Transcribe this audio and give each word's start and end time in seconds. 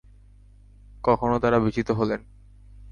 কখনো 1.03 1.35
তারা 1.39 1.57
বিজিত 1.59 1.89
হলেন। 1.91 2.21